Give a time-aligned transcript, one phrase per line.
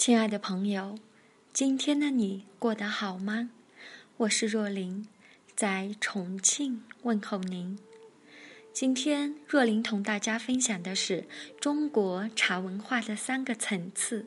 [0.00, 0.98] 亲爱的朋友，
[1.52, 3.50] 今天的你过得好吗？
[4.16, 5.06] 我是若琳，
[5.54, 7.78] 在重庆问候您。
[8.72, 11.26] 今天若琳同大家分享的是
[11.60, 14.24] 中国茶文化的三个层次。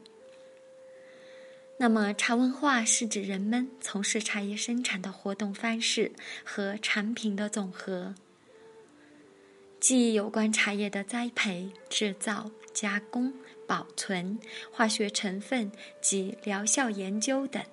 [1.80, 6.12] 那么，茶文化是指人们从事茶叶生产的活动方式
[6.44, 8.14] 和产品的总和。
[9.80, 13.34] 即有关茶叶的栽培、制造、加工、
[13.74, 14.38] 保存、
[14.72, 17.64] 化学成分及疗效研究等，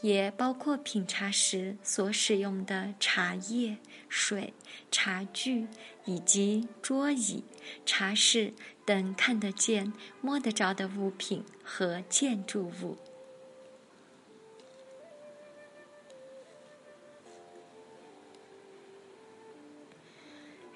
[0.00, 3.76] 也包括品茶时所使用的茶叶、
[4.08, 4.54] 水、
[4.90, 5.68] 茶具
[6.06, 7.44] 以及桌椅、
[7.84, 8.54] 茶室
[8.86, 12.96] 等看得见、摸得着的物品和建筑物。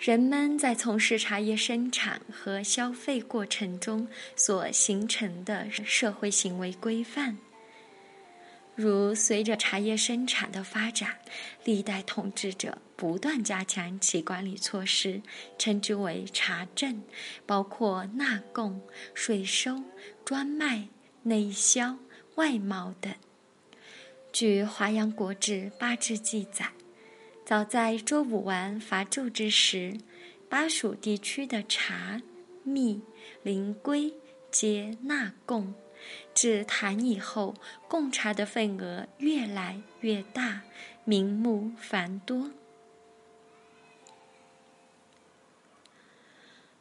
[0.07, 4.07] 人们在从事茶叶生产和消费过程中
[4.37, 7.37] 所形成的社会行为规范，
[8.77, 11.19] 如随着茶叶生产的发展，
[11.65, 15.21] 历代统治者不断加强其管理措施，
[15.59, 17.03] 称之为茶政，
[17.45, 18.81] 包括纳贡、
[19.13, 19.83] 税收、
[20.25, 20.87] 专卖、
[21.25, 21.99] 内销、
[22.37, 23.13] 外贸等。
[24.33, 26.76] 据《华阳国志·八志》记载。
[27.47, 30.01] 早在周武王伐纣之时，
[30.49, 32.21] 巴蜀地区的茶、
[32.65, 33.03] 蜜、
[33.45, 34.13] 灵龟
[34.51, 35.73] 皆纳贡。
[36.35, 37.55] 至唐以后，
[37.87, 40.63] 贡茶的份额越来越大，
[41.05, 42.51] 名目繁多。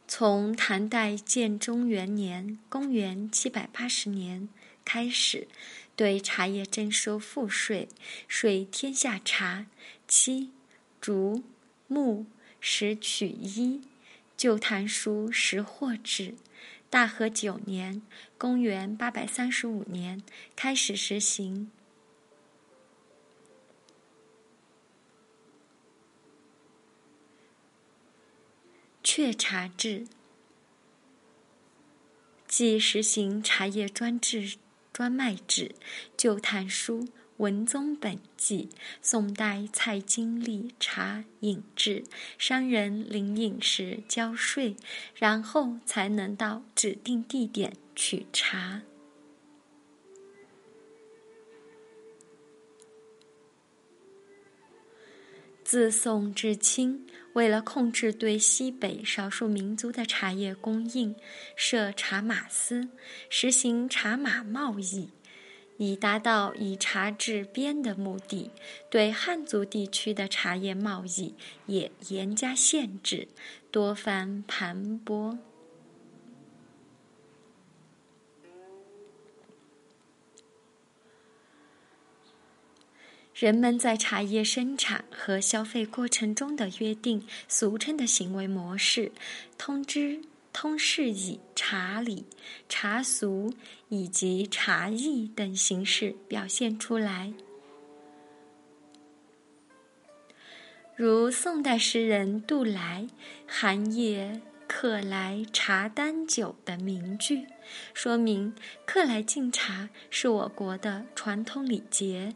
[0.07, 4.49] 从唐代建中元年（公元780年）
[4.85, 5.47] 开始，
[5.97, 7.89] 对茶叶征收赋税，
[8.27, 9.65] 税天下茶
[10.07, 10.51] 七。
[11.01, 11.43] 竹、
[11.85, 12.25] 木、
[12.59, 13.77] 石取一，
[14.35, 16.23] 《旧唐书·识货志》，
[16.89, 18.01] 大和九年
[18.39, 20.23] （公元835年）
[20.55, 21.69] 开始实行。
[29.03, 30.07] 雀茶制，
[32.47, 34.57] 即实行茶叶专制
[34.95, 35.67] 专卖纸，
[36.15, 37.01] 《旧唐书》。
[37.35, 38.69] 文宗本纪，
[39.01, 42.05] 宋代蔡京立茶饮制，
[42.37, 44.77] 商人领饮时交税，
[45.13, 48.83] 然后才能到指定地点取茶。
[55.65, 61.15] 自宋至清，为了控制对西北少数民族的茶叶供应，
[61.55, 62.89] 设茶马司，
[63.31, 65.09] 实行茶马贸易。
[65.77, 68.51] 以达到以茶制边的目的，
[68.91, 71.33] 对汉族地区的茶叶贸易
[71.65, 73.27] 也严加限制，
[73.71, 75.39] 多番盘剥。
[83.35, 89.11] 人们在茶叶生产和消费过程中的约定俗称的行为模式，
[89.57, 90.21] 通知。
[90.57, 92.23] 通事以茶礼、
[92.69, 93.53] 茶俗
[93.89, 97.33] 以及茶艺等形式表现出来。
[100.95, 103.09] 如宋代诗人杜来
[103.45, 107.47] “寒夜客来茶丹酒”的名句，
[107.93, 112.33] 说明客来敬茶是我国的传统礼节。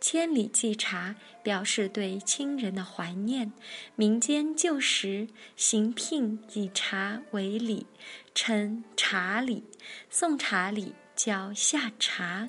[0.00, 3.52] 千里寄茶表示对亲人的怀念。
[3.94, 7.86] 民间旧时行聘以茶为礼，
[8.34, 9.64] 称茶礼。
[10.08, 12.48] 送茶礼叫下茶。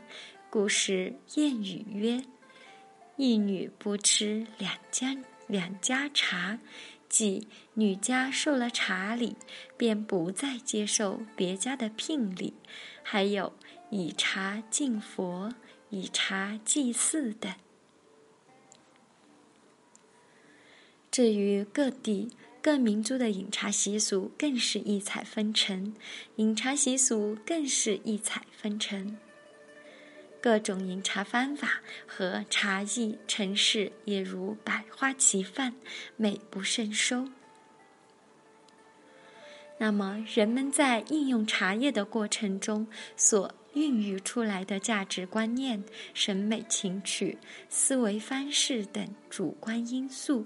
[0.50, 2.23] 古时谚语曰
[3.17, 5.16] ：“一女不吃两家
[5.47, 6.59] 两家茶”，
[7.07, 9.35] 即女家受了茶礼，
[9.78, 12.53] 便不再接受别家的聘礼。
[13.03, 13.53] 还有
[13.89, 15.53] 以茶敬佛。
[15.91, 17.53] 以茶祭祀等。
[21.12, 22.31] 至于各地
[22.62, 25.94] 各民族的饮茶习俗，更是异彩纷呈。
[26.38, 29.18] 饮茶习俗更是异彩纷呈，
[30.39, 35.74] 各种饮茶方法和茶艺陈式也如百花齐放，
[36.16, 37.27] 美不胜收。
[39.80, 42.88] 那么，人们在应用茶叶的过程中
[43.18, 43.54] 所。
[43.73, 45.83] 孕育出来的价值观念、
[46.13, 47.38] 审美情趣、
[47.69, 50.45] 思维方式等主观因素，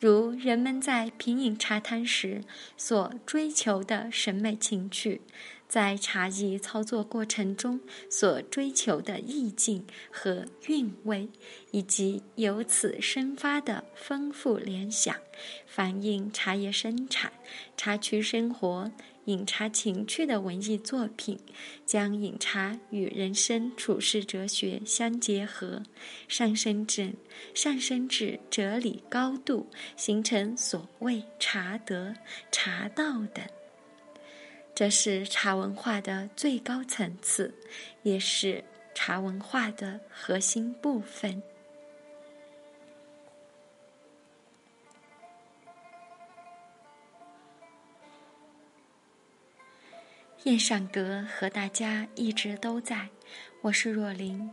[0.00, 2.42] 如人们在品饮茶汤时
[2.76, 5.20] 所追求的审美情趣。
[5.68, 7.80] 在茶艺操作过程中
[8.10, 11.30] 所追求的意境和韵味，
[11.70, 15.16] 以及由此生发的丰富联想，
[15.66, 17.32] 反映茶叶生产、
[17.74, 18.92] 茶区生活
[19.26, 21.38] 饮茶情趣的文艺作品，
[21.86, 25.82] 将饮茶与人生处世哲学相结合，
[26.26, 27.12] 上升至
[27.54, 32.12] 上升至哲理高度，形成所谓茶德、
[32.50, 33.44] 茶道等。
[34.74, 37.54] 这是茶文化的最高层次，
[38.02, 38.64] 也是
[38.94, 41.40] 茶文化的核心部分。
[50.44, 53.08] 燕上阁和大家一直都在，
[53.60, 54.50] 我是若琳，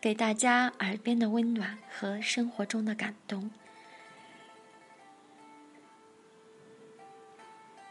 [0.00, 3.50] 给大家耳边的温暖和生活中的感动。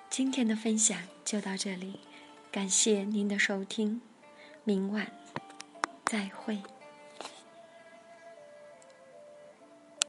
[0.10, 2.00] 今天的分享就到这里，
[2.52, 4.02] 感谢您的收听，
[4.64, 5.12] 明晚
[6.06, 6.60] 再会。